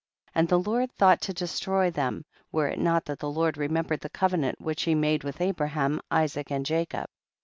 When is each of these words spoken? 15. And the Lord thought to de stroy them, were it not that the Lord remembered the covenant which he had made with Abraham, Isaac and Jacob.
15. 0.33 0.39
And 0.39 0.49
the 0.49 0.57
Lord 0.59 0.91
thought 0.93 1.21
to 1.21 1.31
de 1.31 1.45
stroy 1.45 1.93
them, 1.93 2.25
were 2.51 2.67
it 2.69 2.79
not 2.79 3.05
that 3.05 3.19
the 3.19 3.29
Lord 3.29 3.55
remembered 3.55 4.01
the 4.01 4.09
covenant 4.09 4.59
which 4.59 4.81
he 4.81 4.91
had 4.93 4.97
made 4.99 5.23
with 5.23 5.39
Abraham, 5.39 6.01
Isaac 6.09 6.49
and 6.51 6.65
Jacob. 6.65 7.05